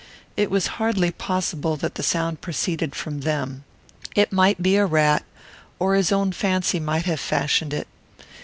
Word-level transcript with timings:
It 0.35 0.49
was 0.49 0.65
hardly 0.81 1.11
possible 1.11 1.77
that 1.77 1.93
the 1.93 2.01
sound 2.01 2.41
proceeded 2.41 2.95
from 2.95 3.19
them. 3.19 3.65
It 4.15 4.33
might 4.33 4.59
be 4.63 4.75
a 4.75 4.85
rat, 4.87 5.23
or 5.77 5.93
his 5.93 6.11
own 6.11 6.31
fancy 6.31 6.79
might 6.79 7.05
have 7.05 7.19
fashioned 7.19 7.71
it. 7.71 7.87